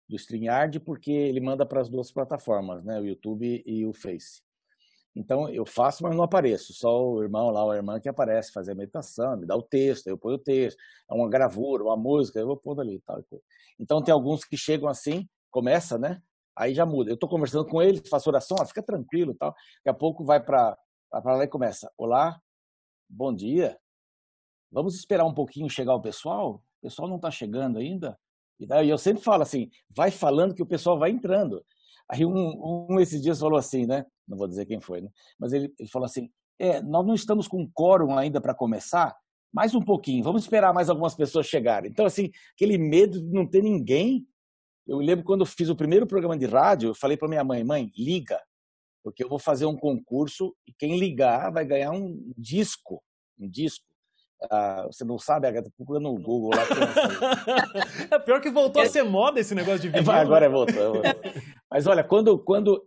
do 0.07 0.15
StreamYard, 0.15 0.79
porque 0.79 1.11
ele 1.11 1.41
manda 1.41 1.65
para 1.65 1.81
as 1.81 1.89
duas 1.89 2.11
plataformas, 2.11 2.83
né, 2.83 2.99
o 2.99 3.05
YouTube 3.05 3.63
e 3.65 3.85
o 3.85 3.93
Face. 3.93 4.44
Então 5.15 5.47
eu 5.49 5.65
faço, 5.65 6.03
mas 6.03 6.15
não 6.15 6.23
apareço. 6.23 6.73
Só 6.73 7.01
o 7.03 7.23
irmão 7.23 7.49
lá, 7.49 7.73
a 7.73 7.77
irmã 7.77 7.99
que 7.99 8.09
aparece, 8.09 8.51
fazer 8.51 8.73
a 8.73 8.75
meditação, 8.75 9.37
me 9.37 9.45
dá 9.45 9.55
o 9.55 9.61
texto, 9.61 10.07
eu 10.07 10.17
ponho 10.17 10.35
o 10.35 10.39
texto, 10.39 10.77
é 11.09 11.13
uma 11.13 11.29
gravura, 11.29 11.83
uma 11.83 11.95
música, 11.95 12.39
eu 12.39 12.47
vou 12.47 12.57
pondo 12.57 12.81
ali 12.81 12.99
tal. 13.05 13.23
Então 13.79 14.01
tem 14.01 14.13
alguns 14.13 14.43
que 14.43 14.57
chegam 14.57 14.89
assim, 14.89 15.27
começa, 15.49 15.97
né? 15.97 16.21
Aí 16.55 16.73
já 16.73 16.85
muda. 16.85 17.09
Eu 17.09 17.15
estou 17.15 17.29
conversando 17.29 17.65
com 17.65 17.81
ele, 17.81 18.01
faço 18.09 18.29
oração, 18.29 18.57
ah, 18.59 18.65
fica 18.65 18.83
tranquilo, 18.83 19.33
tal. 19.33 19.51
Daqui 19.51 19.89
a 19.89 19.93
pouco 19.93 20.25
vai 20.25 20.43
para 20.43 20.77
para 21.09 21.37
lá 21.37 21.43
e 21.45 21.47
começa. 21.47 21.89
Olá, 21.97 22.37
bom 23.09 23.33
dia. 23.33 23.79
Vamos 24.69 24.95
esperar 24.95 25.23
um 25.23 25.33
pouquinho 25.33 25.69
chegar 25.69 25.95
o 25.95 26.01
pessoal. 26.01 26.55
O 26.79 26.81
pessoal 26.81 27.07
não 27.07 27.15
está 27.15 27.31
chegando 27.31 27.79
ainda. 27.79 28.19
E 28.59 28.65
daí 28.65 28.89
eu 28.89 28.97
sempre 28.97 29.23
falo 29.23 29.43
assim, 29.43 29.69
vai 29.89 30.11
falando 30.11 30.53
que 30.53 30.61
o 30.61 30.65
pessoal 30.65 30.99
vai 30.99 31.11
entrando. 31.11 31.65
Aí 32.09 32.25
um, 32.25 32.87
um 32.89 32.99
esses 32.99 33.21
dias 33.21 33.39
falou 33.39 33.57
assim, 33.57 33.85
né? 33.85 34.05
Não 34.27 34.37
vou 34.37 34.47
dizer 34.47 34.65
quem 34.65 34.79
foi, 34.79 35.01
né? 35.01 35.09
Mas 35.39 35.53
ele, 35.53 35.73
ele 35.79 35.89
falou 35.89 36.05
assim: 36.05 36.29
é, 36.59 36.81
nós 36.81 37.05
não 37.05 37.13
estamos 37.13 37.47
com 37.47 37.69
quórum 37.73 38.17
ainda 38.17 38.39
para 38.39 38.53
começar, 38.53 39.15
mais 39.53 39.73
um 39.73 39.81
pouquinho, 39.81 40.23
vamos 40.23 40.43
esperar 40.43 40.73
mais 40.73 40.89
algumas 40.89 41.15
pessoas 41.15 41.47
chegarem. 41.47 41.89
Então, 41.89 42.05
assim, 42.05 42.29
aquele 42.53 42.77
medo 42.77 43.21
de 43.21 43.31
não 43.31 43.47
ter 43.47 43.63
ninguém. 43.63 44.27
Eu 44.85 44.97
lembro 44.97 45.23
quando 45.25 45.41
eu 45.41 45.45
fiz 45.45 45.69
o 45.69 45.75
primeiro 45.75 46.05
programa 46.05 46.37
de 46.37 46.45
rádio, 46.45 46.89
eu 46.89 46.95
falei 46.95 47.17
para 47.17 47.27
minha 47.27 47.43
mãe: 47.43 47.63
mãe, 47.63 47.91
liga, 47.97 48.39
porque 49.03 49.23
eu 49.23 49.29
vou 49.29 49.39
fazer 49.39 49.65
um 49.65 49.77
concurso 49.77 50.55
e 50.67 50.73
quem 50.77 50.99
ligar 50.99 51.51
vai 51.51 51.65
ganhar 51.65 51.91
um 51.91 52.33
disco, 52.37 53.01
um 53.39 53.49
disco. 53.49 53.85
Ah, 54.49 54.85
você 54.91 55.03
não 55.03 55.17
sabe, 55.17 55.47
Agatha, 55.47 55.71
procura 55.75 55.99
no 55.99 56.13
Google 56.15 56.51
lá. 56.51 56.63
é 58.11 58.19
pior 58.19 58.41
que 58.41 58.51
voltou 58.51 58.81
a 58.81 58.85
ser 58.85 59.03
moda 59.03 59.39
esse 59.39 59.55
negócio 59.55 59.79
de 59.79 59.89
vídeo. 59.89 60.11
Agora 60.11 60.45
é 60.45 60.49
voltou. 60.49 61.01
Mas 61.69 61.87
olha, 61.87 62.03
quando, 62.03 62.37
quando 62.37 62.85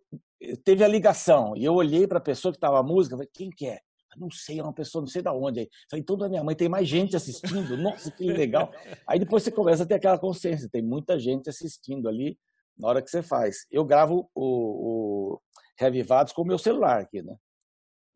teve 0.65 0.85
a 0.85 0.89
ligação 0.89 1.57
e 1.57 1.65
eu 1.65 1.75
olhei 1.75 2.07
para 2.07 2.19
a 2.19 2.23
pessoa 2.23 2.53
que 2.53 2.59
estava 2.59 2.79
a 2.79 2.83
música, 2.83 3.17
falei, 3.17 3.31
quem 3.33 3.51
que 3.51 3.67
é? 3.67 3.79
não 4.17 4.31
sei, 4.31 4.59
é 4.59 4.63
uma 4.63 4.73
pessoa, 4.73 5.03
não 5.03 5.09
sei 5.09 5.23
de 5.23 5.29
onde. 5.29 5.61
Aí. 5.61 5.69
Falei, 5.89 6.03
então 6.03 6.17
da 6.17 6.29
minha 6.29 6.43
mãe 6.43 6.57
tem 6.57 6.69
mais 6.69 6.89
gente 6.89 7.15
assistindo, 7.17 7.77
nossa, 7.77 8.11
que 8.11 8.25
legal. 8.25 8.73
Aí 9.07 9.19
depois 9.19 9.43
você 9.43 9.51
começa 9.51 9.85
a 9.85 9.87
ter 9.87 9.95
aquela 9.95 10.19
consciência, 10.19 10.69
tem 10.69 10.83
muita 10.83 11.19
gente 11.19 11.49
assistindo 11.49 12.09
ali 12.09 12.37
na 12.77 12.89
hora 12.89 13.03
que 13.03 13.11
você 13.11 13.23
faz. 13.23 13.67
Eu 13.71 13.85
gravo 13.85 14.29
o, 14.35 15.35
o 15.35 15.41
Revivados 15.79 16.33
com 16.33 16.43
o 16.43 16.47
meu 16.47 16.59
celular 16.59 17.01
aqui, 17.01 17.23
né? 17.23 17.37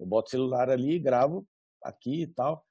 Eu 0.01 0.07
boto 0.07 0.27
o 0.27 0.31
celular 0.31 0.69
ali, 0.69 0.99
gravo 0.99 1.47
aqui 1.83 2.23
e 2.23 2.27
tal 2.27 2.65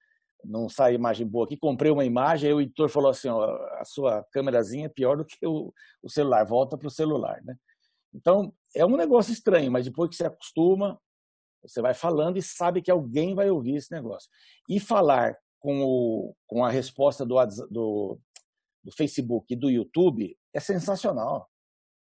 não 0.43 0.67
sai 0.69 0.95
imagem 0.95 1.27
boa 1.27 1.45
aqui. 1.45 1.57
Comprei 1.57 1.91
uma 1.91 2.05
imagem, 2.05 2.49
aí 2.49 2.53
o 2.53 2.61
editor 2.61 2.89
falou 2.89 3.09
assim: 3.09 3.29
ó, 3.29 3.43
a 3.79 3.85
sua 3.85 4.23
câmerazinha 4.31 4.85
é 4.85 4.89
pior 4.89 5.17
do 5.17 5.25
que 5.25 5.45
o, 5.45 5.73
o 6.01 6.09
celular, 6.09 6.45
volta 6.45 6.77
para 6.77 6.87
o 6.87 6.91
celular. 6.91 7.41
Né? 7.43 7.55
Então, 8.13 8.53
é 8.75 8.85
um 8.85 8.97
negócio 8.97 9.31
estranho, 9.31 9.71
mas 9.71 9.85
depois 9.85 10.09
que 10.09 10.15
você 10.15 10.25
acostuma, 10.25 10.99
você 11.61 11.81
vai 11.81 11.93
falando 11.93 12.37
e 12.37 12.41
sabe 12.41 12.81
que 12.81 12.91
alguém 12.91 13.35
vai 13.35 13.49
ouvir 13.49 13.75
esse 13.75 13.91
negócio. 13.91 14.29
E 14.67 14.79
falar 14.79 15.37
com, 15.59 15.83
o, 15.83 16.35
com 16.47 16.65
a 16.65 16.69
resposta 16.69 17.25
do, 17.25 17.35
do, 17.69 18.19
do 18.83 18.91
Facebook 18.91 19.53
e 19.53 19.57
do 19.57 19.69
YouTube 19.69 20.37
é 20.53 20.59
sensacional. 20.59 21.49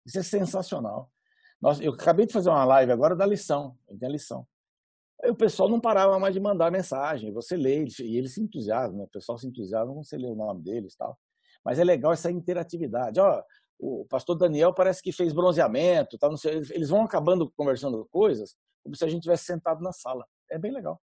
Isso 0.05 0.19
é 0.19 0.23
sensacional. 0.23 1.11
Nós, 1.61 1.81
eu 1.81 1.93
acabei 1.93 2.27
de 2.27 2.33
fazer 2.33 2.51
uma 2.51 2.65
live 2.65 2.93
agora 2.93 3.17
da 3.17 3.25
lição, 3.25 3.77
da 3.91 4.09
lição. 4.09 4.47
Aí 5.23 5.31
o 5.31 5.35
pessoal 5.35 5.69
não 5.69 5.81
parava 5.81 6.19
mais 6.19 6.35
de 6.35 6.41
mandar 6.41 6.71
mensagem, 6.71 7.33
você 7.33 7.57
lê, 7.57 7.85
e 8.01 8.17
eles 8.17 8.35
se 8.35 8.41
entusiasmam, 8.41 8.99
né? 8.99 9.05
o 9.05 9.09
pessoal 9.09 9.39
se 9.39 9.47
entusiasma 9.47 9.93
quando 9.93 10.05
você 10.05 10.17
lê 10.17 10.29
o 10.29 10.35
nome 10.35 10.63
deles 10.63 10.95
tal. 10.97 11.19
Mas 11.65 11.79
é 11.79 11.85
legal 11.85 12.13
essa 12.13 12.31
interatividade. 12.31 13.19
Ó, 13.19 13.43
o 13.79 14.07
pastor 14.09 14.37
Daniel 14.37 14.75
parece 14.75 15.03
que 15.03 15.13
fez 15.13 15.33
bronzeamento, 15.33 16.19
tá, 16.19 16.35
sei, 16.37 16.63
eles 16.71 16.91
vão 16.91 17.03
acabando 17.03 17.51
conversando 17.57 18.07
coisas 18.11 18.55
como 18.83 18.95
se 18.95 19.05
a 19.05 19.09
gente 19.09 19.23
tivesse 19.23 19.45
sentado 19.45 19.83
na 19.83 19.93
sala. 19.93 20.25
É 20.51 20.59
bem 20.59 20.73
legal. 20.73 21.01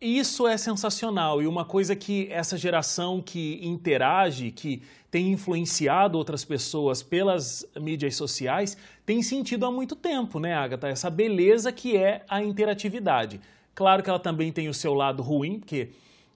Isso 0.00 0.46
é 0.46 0.56
sensacional 0.56 1.42
e 1.42 1.46
uma 1.48 1.64
coisa 1.64 1.96
que 1.96 2.28
essa 2.30 2.56
geração 2.56 3.20
que 3.20 3.58
interage, 3.60 4.52
que 4.52 4.80
tem 5.10 5.32
influenciado 5.32 6.16
outras 6.16 6.44
pessoas 6.44 7.02
pelas 7.02 7.66
mídias 7.80 8.14
sociais, 8.14 8.76
tem 9.04 9.22
sentido 9.22 9.66
há 9.66 9.72
muito 9.72 9.96
tempo, 9.96 10.38
né, 10.38 10.54
Agatha? 10.54 10.86
Essa 10.86 11.10
beleza 11.10 11.72
que 11.72 11.96
é 11.96 12.24
a 12.28 12.40
interatividade. 12.40 13.40
Claro 13.74 14.00
que 14.00 14.08
ela 14.08 14.20
também 14.20 14.52
tem 14.52 14.68
o 14.68 14.74
seu 14.74 14.94
lado 14.94 15.20
ruim, 15.20 15.58
porque 15.58 15.88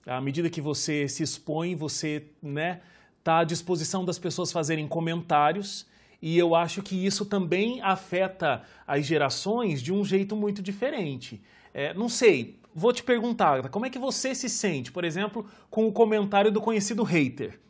à 0.04 0.20
medida 0.20 0.50
que 0.50 0.60
você 0.60 1.06
se 1.06 1.22
expõe, 1.22 1.76
você, 1.76 2.24
né, 2.42 2.80
está 3.20 3.38
à 3.38 3.44
disposição 3.44 4.04
das 4.04 4.18
pessoas 4.18 4.50
fazerem 4.50 4.88
comentários 4.88 5.86
e 6.20 6.36
eu 6.36 6.56
acho 6.56 6.82
que 6.82 7.06
isso 7.06 7.24
também 7.24 7.80
afeta 7.80 8.62
as 8.86 9.06
gerações 9.06 9.80
de 9.80 9.92
um 9.92 10.04
jeito 10.04 10.34
muito 10.34 10.60
diferente. 10.60 11.40
É, 11.72 11.94
não 11.94 12.08
sei, 12.08 12.60
vou 12.74 12.92
te 12.92 13.02
perguntar, 13.02 13.68
como 13.70 13.86
é 13.86 13.90
que 13.90 13.98
você 13.98 14.34
se 14.34 14.48
sente, 14.48 14.92
por 14.92 15.04
exemplo, 15.04 15.48
com 15.70 15.86
o 15.86 15.92
comentário 15.92 16.50
do 16.50 16.60
conhecido 16.60 17.02
hater? 17.02 17.60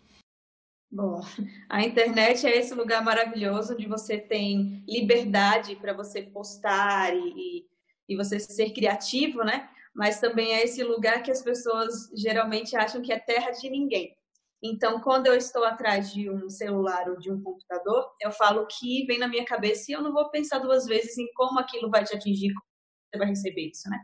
Bom, 0.90 1.23
a 1.71 1.82
internet 1.82 2.47
é 2.47 2.59
esse 2.59 2.75
lugar 2.75 3.02
maravilhoso 3.02 3.73
onde 3.73 3.87
você 3.87 4.18
tem 4.18 4.85
liberdade 4.87 5.75
para 5.76 5.94
você 5.94 6.23
postar 6.23 7.16
e, 7.16 7.66
e, 8.06 8.14
você 8.14 8.38
ser 8.38 8.75
criativo, 8.75 9.42
né? 9.42 9.71
Mas 9.94 10.21
também 10.21 10.52
é 10.52 10.62
esse 10.62 10.82
lugar 10.85 11.23
que 11.23 11.30
as 11.30 11.42
pessoas 11.42 12.11
geralmente 12.14 12.76
acham 12.76 13.00
que 13.00 13.11
é 13.11 13.18
terra 13.18 13.52
de 13.52 13.71
ninguém. 13.71 14.14
Então, 14.62 15.00
quando 15.00 15.26
eu 15.26 15.35
estou 15.35 15.64
atrás 15.64 16.12
de 16.12 16.30
um 16.30 16.49
celular 16.49 17.09
ou 17.09 17.18
de 17.18 17.32
um 17.32 17.42
computador, 17.42 18.11
eu 18.21 18.30
falo 18.30 18.66
que 18.66 19.06
vem 19.06 19.18
na 19.18 19.26
minha 19.26 19.44
cabeça 19.44 19.90
e 19.90 19.94
eu 19.94 20.02
não 20.02 20.12
vou 20.12 20.30
pensar 20.30 20.59
duas 20.59 20.85
vezes 20.85 21.16
em 21.16 21.26
como 21.35 21.59
aquilo 21.59 21.90
vai 21.90 22.04
te 22.04 22.14
atingir, 22.14 22.52
como 22.52 22.66
você 23.11 23.18
vai 23.18 23.28
receber 23.28 23.71
isso, 23.71 23.88
né? 23.88 23.99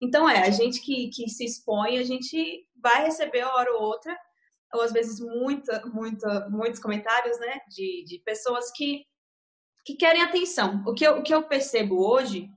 Então, 0.00 0.28
é, 0.28 0.46
a 0.46 0.50
gente 0.50 0.80
que, 0.80 1.08
que 1.08 1.28
se 1.28 1.44
expõe, 1.44 1.98
a 1.98 2.02
gente 2.02 2.66
vai 2.76 3.04
receber 3.04 3.44
uma 3.44 3.54
hora 3.54 3.72
ou 3.72 3.82
outra, 3.82 4.16
ou 4.72 4.82
às 4.82 4.92
vezes 4.92 5.20
muita, 5.20 5.84
muita, 5.86 6.48
muitos 6.50 6.80
comentários, 6.80 7.38
né, 7.38 7.60
de, 7.68 8.04
de 8.04 8.18
pessoas 8.24 8.70
que, 8.72 9.04
que 9.84 9.94
querem 9.94 10.22
atenção. 10.22 10.82
O 10.86 10.92
que, 10.92 11.06
eu, 11.06 11.18
o 11.18 11.22
que 11.22 11.34
eu 11.34 11.44
percebo 11.44 12.06
hoje, 12.06 12.48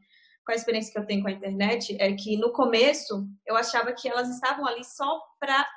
com 0.46 0.52
a 0.52 0.56
experiência 0.56 0.92
que 0.92 1.00
eu 1.00 1.06
tenho 1.06 1.22
com 1.22 1.30
a 1.30 1.34
internet, 1.34 1.96
é 2.00 2.14
que 2.14 2.38
no 2.38 2.52
começo 2.52 3.28
eu 3.46 3.56
achava 3.56 3.94
que 3.94 4.10
elas 4.10 4.30
estavam 4.30 4.66
ali 4.66 4.84
só 4.84 5.22
para 5.40 5.68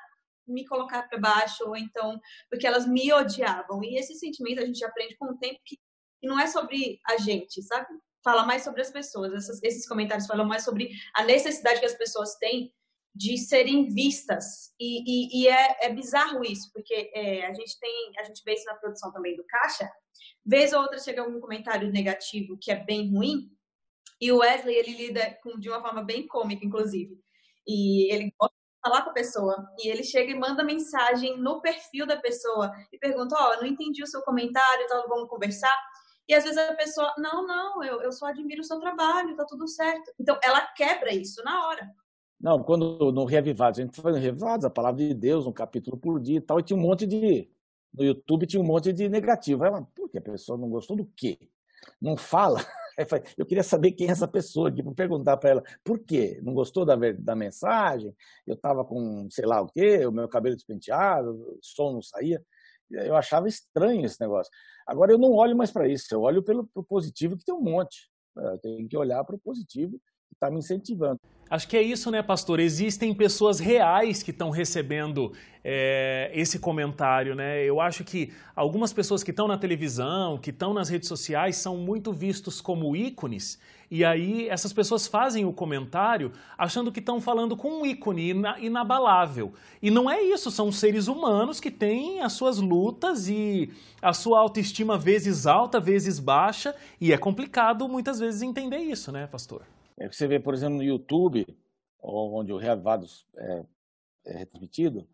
me 0.46 0.66
colocar 0.66 1.08
para 1.08 1.18
baixo, 1.18 1.64
ou 1.66 1.76
então 1.76 2.18
porque 2.48 2.66
elas 2.66 2.86
me 2.86 3.12
odiavam. 3.12 3.82
E 3.84 3.98
esse 3.98 4.14
sentimento 4.14 4.60
a 4.60 4.66
gente 4.66 4.84
aprende 4.84 5.16
com 5.16 5.26
o 5.26 5.38
tempo 5.38 5.60
que 5.64 5.78
não 6.22 6.38
é 6.38 6.46
sobre 6.46 7.00
a 7.06 7.16
gente, 7.16 7.62
sabe? 7.62 7.88
Fala 8.22 8.44
mais 8.44 8.62
sobre 8.62 8.80
as 8.80 8.90
pessoas. 8.90 9.32
Essas, 9.32 9.62
esses 9.62 9.88
comentários 9.88 10.26
falam 10.26 10.46
mais 10.46 10.64
sobre 10.64 10.90
a 11.14 11.24
necessidade 11.24 11.80
que 11.80 11.86
as 11.86 11.94
pessoas 11.94 12.34
têm 12.36 12.72
de 13.14 13.38
serem 13.38 13.88
vistas. 13.88 14.72
E, 14.78 15.02
e, 15.06 15.42
e 15.42 15.48
é, 15.48 15.86
é, 15.86 15.92
bizarro 15.92 16.44
isso, 16.44 16.70
porque 16.72 17.10
é, 17.14 17.46
a 17.46 17.52
gente 17.52 17.78
tem, 17.78 18.12
a 18.18 18.24
gente 18.24 18.42
vê 18.44 18.54
isso 18.54 18.66
na 18.66 18.74
produção 18.74 19.12
também 19.12 19.34
do 19.36 19.44
Caixa. 19.44 19.90
Vez 20.44 20.72
ou 20.72 20.80
outra 20.80 20.98
chega 20.98 21.22
algum 21.22 21.40
comentário 21.40 21.90
negativo 21.90 22.56
que 22.60 22.70
é 22.70 22.76
bem 22.76 23.12
ruim, 23.12 23.50
e 24.20 24.30
o 24.30 24.38
Wesley 24.38 24.76
ele 24.76 24.92
lida 24.92 25.38
com, 25.42 25.58
de 25.58 25.68
uma 25.68 25.80
forma 25.80 26.02
bem 26.02 26.26
cômica, 26.26 26.64
inclusive. 26.64 27.18
E 27.66 28.12
ele 28.12 28.32
gosta 28.38 28.54
falar 28.82 29.02
com 29.02 29.10
a 29.10 29.14
pessoa 29.14 29.70
e 29.78 29.88
ele 29.88 30.02
chega 30.02 30.30
e 30.30 30.38
manda 30.38 30.64
mensagem 30.64 31.38
no 31.38 31.60
perfil 31.60 32.06
da 32.06 32.16
pessoa 32.16 32.72
e 32.92 32.98
pergunta: 32.98 33.36
Ó, 33.38 33.52
oh, 33.52 33.60
não 33.60 33.66
entendi 33.66 34.02
o 34.02 34.06
seu 34.06 34.22
comentário, 34.22 34.84
então 34.84 35.08
vamos 35.08 35.28
conversar. 35.28 35.74
E 36.30 36.34
às 36.34 36.44
vezes 36.44 36.56
a 36.56 36.74
pessoa: 36.74 37.12
Não, 37.18 37.44
não, 37.44 37.82
eu, 37.82 38.00
eu 38.02 38.12
só 38.12 38.26
admiro 38.26 38.60
o 38.60 38.64
seu 38.64 38.78
trabalho, 38.78 39.34
tá 39.34 39.44
tudo 39.44 39.66
certo. 39.66 40.12
Então 40.16 40.38
ela 40.40 40.64
quebra 40.76 41.12
isso 41.12 41.42
na 41.42 41.66
hora. 41.66 41.90
Não, 42.40 42.62
quando 42.62 43.10
no 43.10 43.24
Reavivados, 43.24 43.80
a 43.80 43.82
gente 43.82 44.00
foi 44.00 44.12
no 44.12 44.18
Reavivados, 44.18 44.64
a 44.64 44.70
palavra 44.70 45.04
de 45.04 45.12
Deus, 45.12 45.44
um 45.44 45.52
capítulo 45.52 45.98
por 45.98 46.20
dia 46.20 46.38
e 46.38 46.40
tal, 46.40 46.60
e 46.60 46.62
tinha 46.62 46.78
um 46.78 46.82
monte 46.82 47.04
de. 47.04 47.50
No 47.92 48.04
YouTube 48.04 48.46
tinha 48.46 48.62
um 48.62 48.64
monte 48.64 48.92
de 48.92 49.08
negativo. 49.08 49.64
Aí, 49.64 49.72
por 49.92 50.08
que 50.08 50.18
a 50.18 50.22
pessoa 50.22 50.56
não 50.56 50.70
gostou 50.70 50.96
do 50.96 51.04
quê? 51.16 51.36
Não 52.00 52.16
fala. 52.16 52.60
Eu 53.36 53.44
queria 53.44 53.64
saber 53.64 53.92
quem 53.92 54.06
é 54.06 54.10
essa 54.10 54.28
pessoa 54.28 54.68
aqui, 54.68 54.84
para 54.84 54.92
perguntar 54.92 55.36
para 55.36 55.50
ela 55.50 55.64
por 55.82 55.98
quê? 55.98 56.38
Não 56.44 56.54
gostou 56.54 56.84
da, 56.84 56.94
da 57.18 57.34
mensagem? 57.34 58.14
Eu 58.46 58.54
estava 58.54 58.84
com 58.84 59.26
sei 59.30 59.46
lá 59.46 59.60
o 59.62 59.66
quê, 59.66 60.06
o 60.06 60.12
meu 60.12 60.28
cabelo 60.28 60.54
despenteado, 60.54 61.32
o 61.32 61.58
som 61.60 61.94
não 61.94 62.02
saía. 62.02 62.40
Eu 62.90 63.16
achava 63.16 63.48
estranho 63.48 64.04
esse 64.04 64.20
negócio. 64.20 64.50
Agora 64.86 65.12
eu 65.12 65.18
não 65.18 65.32
olho 65.32 65.56
mais 65.56 65.70
para 65.70 65.88
isso, 65.88 66.12
eu 66.12 66.22
olho 66.22 66.42
pelo 66.42 66.68
positivo, 66.88 67.36
que 67.36 67.44
tem 67.44 67.54
um 67.54 67.60
monte. 67.60 68.10
Eu 68.36 68.58
tenho 68.58 68.88
que 68.88 68.96
olhar 68.96 69.22
para 69.24 69.36
o 69.36 69.40
positivo 69.40 69.92
que 70.28 70.34
está 70.34 70.50
me 70.50 70.58
incentivando. 70.58 71.20
Acho 71.50 71.66
que 71.66 71.76
é 71.76 71.82
isso, 71.82 72.12
né, 72.12 72.22
pastor? 72.22 72.60
Existem 72.60 73.12
pessoas 73.12 73.58
reais 73.58 74.22
que 74.22 74.30
estão 74.30 74.50
recebendo 74.50 75.32
é, 75.64 76.30
esse 76.32 76.60
comentário, 76.60 77.34
né? 77.34 77.64
Eu 77.64 77.80
acho 77.80 78.04
que 78.04 78.32
algumas 78.54 78.92
pessoas 78.92 79.24
que 79.24 79.32
estão 79.32 79.48
na 79.48 79.58
televisão, 79.58 80.38
que 80.38 80.50
estão 80.50 80.72
nas 80.72 80.88
redes 80.88 81.08
sociais, 81.08 81.56
são 81.56 81.76
muito 81.76 82.12
vistos 82.12 82.60
como 82.60 82.94
ícones. 82.94 83.58
E 83.90 84.04
aí 84.04 84.48
essas 84.48 84.72
pessoas 84.72 85.08
fazem 85.08 85.44
o 85.44 85.52
comentário 85.52 86.30
achando 86.56 86.92
que 86.92 87.00
estão 87.00 87.20
falando 87.20 87.56
com 87.56 87.80
um 87.80 87.84
ícone 87.84 88.30
inabalável. 88.60 89.52
E 89.82 89.90
não 89.90 90.08
é 90.08 90.22
isso, 90.22 90.52
são 90.52 90.70
seres 90.70 91.08
humanos 91.08 91.58
que 91.58 91.72
têm 91.72 92.20
as 92.20 92.32
suas 92.34 92.58
lutas 92.58 93.28
e 93.28 93.72
a 94.00 94.12
sua 94.12 94.38
autoestima 94.38 94.96
vezes 94.96 95.48
alta, 95.48 95.80
vezes 95.80 96.20
baixa. 96.20 96.76
E 97.00 97.12
é 97.12 97.18
complicado 97.18 97.88
muitas 97.88 98.20
vezes 98.20 98.40
entender 98.40 98.78
isso, 98.78 99.10
né, 99.10 99.26
pastor? 99.26 99.62
É 100.00 100.08
que 100.08 100.16
você 100.16 100.26
vê, 100.26 100.40
por 100.40 100.54
exemplo, 100.54 100.78
no 100.78 100.82
YouTube, 100.82 101.46
onde 102.02 102.52
o 102.52 102.56
Reavivados 102.56 103.26
é, 103.36 103.64
é 104.26 104.38
retransmitido, 104.38 105.06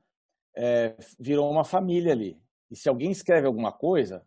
é, 0.57 0.97
virou 1.19 1.50
uma 1.50 1.64
família 1.64 2.12
ali. 2.12 2.40
E 2.71 2.76
se 2.76 2.88
alguém 2.88 3.11
escreve 3.11 3.47
alguma 3.47 3.73
coisa, 3.73 4.25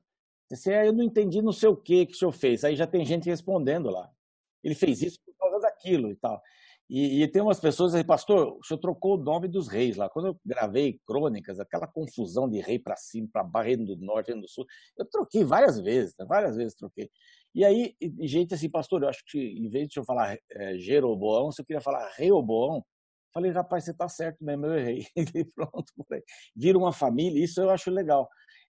você, 0.50 0.74
ah, 0.74 0.86
eu 0.86 0.94
não 0.94 1.04
entendi 1.04 1.42
não 1.42 1.54
sei 1.54 1.70
o 1.70 1.78
que 1.78 2.06
que 2.06 2.14
o 2.14 2.16
senhor 2.16 2.32
fez. 2.32 2.64
Aí 2.64 2.76
já 2.76 2.86
tem 2.86 3.06
gente 3.06 3.30
respondendo 3.30 3.90
lá. 3.90 4.12
Ele 4.64 4.76
fez 4.76 5.02
isso 5.02 5.20
por 5.26 5.34
causa 5.38 5.60
daquilo 5.60 6.12
e 6.12 6.16
tal. 6.16 6.42
E, 6.90 7.22
e, 7.22 7.28
tem 7.28 7.40
umas 7.40 7.60
pessoas 7.60 7.94
aí, 7.94 8.04
pastor, 8.04 8.58
o 8.58 8.64
senhor 8.64 8.80
trocou 8.80 9.14
o 9.16 9.24
nome 9.24 9.48
dos 9.48 9.68
reis 9.68 9.96
lá. 9.96 10.10
Quando 10.10 10.30
eu 10.30 10.40
gravei 10.44 11.00
crônicas, 11.06 11.60
aquela 11.60 11.86
confusão 11.86 12.50
de 12.50 12.60
rei 12.60 12.80
para 12.80 12.96
cima, 12.96 13.30
para 13.32 13.44
baixo, 13.44 13.78
do 13.86 13.96
norte, 13.98 14.34
do 14.34 14.48
sul, 14.48 14.66
eu 14.98 15.06
troquei 15.06 15.44
várias 15.44 15.80
vezes, 15.80 16.16
né? 16.18 16.26
várias 16.26 16.56
vezes 16.56 16.74
troquei. 16.74 17.12
E 17.54 17.66
aí, 17.66 17.96
gente 18.22 18.54
assim, 18.54 18.70
pastor, 18.70 19.04
eu 19.04 19.10
acho 19.10 19.24
que 19.26 19.40
em 19.40 19.70
vez 19.70 19.88
de 19.88 20.00
eu 20.00 20.04
falar 20.04 20.38
é, 20.52 20.78
Jeroboão, 20.78 21.52
você 21.52 21.64
queria 21.64 21.82
falar 21.82 22.12
Reoboão. 22.16 22.84
Falei, 23.34 23.52
rapaz, 23.52 23.84
você 23.84 23.94
tá 23.94 24.08
certo 24.10 24.44
mesmo, 24.44 24.66
eu 24.66 24.80
errei. 24.80 25.06
E 25.36 25.46
pronto, 25.46 25.86
vira 26.56 26.78
uma 26.78 26.92
família, 26.92 27.44
isso 27.44 27.62
eu 27.62 27.70
acho 27.70 27.92
legal. 27.92 28.28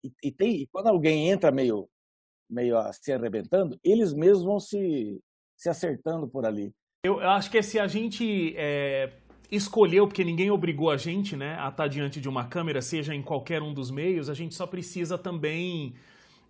E, 0.05 0.13
e 0.25 0.33
tem, 0.33 0.69
quando 0.73 0.89
alguém 0.89 1.29
entra 1.31 1.53
meio, 1.53 1.89
meio 2.49 2.77
se 2.93 3.13
arrebentando, 3.13 3.79
eles 3.85 4.13
mesmos 4.13 4.45
vão 4.45 4.61
se, 4.61 5.21
se 5.57 5.69
acertando 5.69 6.29
por 6.29 6.45
ali. 6.45 6.73
Eu, 7.05 7.21
eu 7.21 7.31
acho 7.31 7.51
que 7.51 7.63
se 7.63 7.79
a 7.79 7.87
gente 7.87 8.55
é, 8.57 9.13
escolheu, 9.51 10.07
porque 10.07 10.25
ninguém 10.25 10.51
obrigou 10.51 10.91
a 10.91 10.97
gente 10.97 11.37
né, 11.37 11.57
a 11.59 11.69
estar 11.69 11.89
diante 11.89 12.21
de 12.21 12.29
uma 12.29 12.47
câmera, 12.47 12.83
seja 12.83 13.15
em 13.15 13.23
qualquer 13.23 13.63
um 13.63 13.75
dos 13.75 13.91
meios, 13.91 14.29
a 14.29 14.35
gente 14.35 14.55
só 14.55 14.67
precisa 14.67 15.17
também 15.19 15.95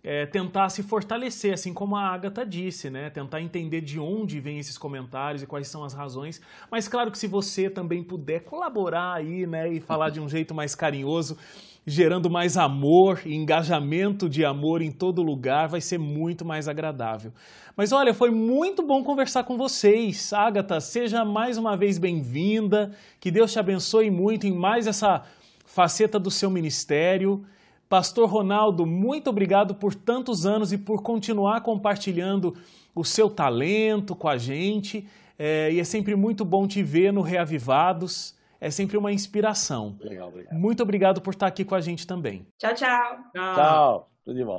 é, 0.03 0.25
tentar 0.25 0.69
se 0.69 0.81
fortalecer, 0.81 1.53
assim 1.53 1.73
como 1.73 1.95
a 1.95 2.07
Agatha 2.07 2.45
disse, 2.45 2.89
né? 2.89 3.09
Tentar 3.09 3.41
entender 3.41 3.81
de 3.81 3.99
onde 3.99 4.39
vêm 4.39 4.57
esses 4.57 4.77
comentários 4.77 5.43
e 5.43 5.47
quais 5.47 5.67
são 5.67 5.83
as 5.83 5.93
razões. 5.93 6.41
Mas 6.71 6.87
claro 6.87 7.11
que 7.11 7.17
se 7.17 7.27
você 7.27 7.69
também 7.69 8.03
puder 8.03 8.41
colaborar 8.43 9.13
aí, 9.13 9.45
né, 9.45 9.71
e 9.71 9.79
falar 9.79 10.09
de 10.09 10.19
um 10.19 10.27
jeito 10.29 10.55
mais 10.55 10.73
carinhoso, 10.73 11.37
gerando 11.85 12.29
mais 12.29 12.57
amor 12.57 13.21
e 13.25 13.35
engajamento 13.35 14.29
de 14.29 14.45
amor 14.45 14.81
em 14.81 14.91
todo 14.91 15.21
lugar, 15.21 15.67
vai 15.67 15.81
ser 15.81 15.97
muito 15.97 16.45
mais 16.45 16.67
agradável. 16.67 17.31
Mas 17.75 17.91
olha, 17.91 18.13
foi 18.13 18.31
muito 18.31 18.85
bom 18.85 19.03
conversar 19.03 19.43
com 19.43 19.57
vocês. 19.57 20.33
Agatha, 20.33 20.79
seja 20.79 21.23
mais 21.23 21.57
uma 21.57 21.75
vez 21.75 21.97
bem-vinda. 21.97 22.91
Que 23.19 23.31
Deus 23.31 23.51
te 23.51 23.59
abençoe 23.59 24.09
muito 24.11 24.45
em 24.45 24.55
mais 24.55 24.87
essa 24.87 25.23
faceta 25.65 26.19
do 26.19 26.29
seu 26.29 26.49
ministério. 26.49 27.43
Pastor 27.91 28.29
Ronaldo, 28.29 28.85
muito 28.85 29.29
obrigado 29.29 29.75
por 29.75 29.93
tantos 29.93 30.45
anos 30.45 30.71
e 30.71 30.77
por 30.77 31.03
continuar 31.03 31.59
compartilhando 31.59 32.55
o 32.95 33.03
seu 33.03 33.29
talento 33.29 34.15
com 34.15 34.29
a 34.29 34.37
gente. 34.37 35.05
É, 35.37 35.69
e 35.73 35.77
é 35.77 35.83
sempre 35.83 36.15
muito 36.15 36.45
bom 36.45 36.65
te 36.65 36.81
ver 36.81 37.11
no 37.11 37.19
Reavivados. 37.19 38.33
é 38.61 38.69
sempre 38.71 38.95
uma 38.95 39.11
inspiração. 39.11 39.97
Legal, 39.99 40.29
obrigado. 40.29 40.57
Muito 40.57 40.81
obrigado 40.81 41.19
por 41.19 41.33
estar 41.33 41.47
aqui 41.47 41.65
com 41.65 41.75
a 41.75 41.81
gente 41.81 42.07
também. 42.07 42.47
Tchau, 42.57 42.73
tchau. 42.75 43.17
Tchau, 43.33 44.09
tudo 44.23 44.37
de 44.37 44.45
bom. 44.45 44.57